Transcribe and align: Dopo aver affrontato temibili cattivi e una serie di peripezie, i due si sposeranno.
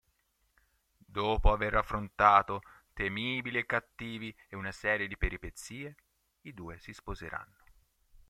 Dopo 0.97 1.51
aver 1.53 1.75
affrontato 1.75 2.63
temibili 2.91 3.63
cattivi 3.67 4.35
e 4.49 4.55
una 4.55 4.71
serie 4.71 5.07
di 5.07 5.15
peripezie, 5.15 5.95
i 6.41 6.55
due 6.55 6.79
si 6.79 6.91
sposeranno. 6.91 7.59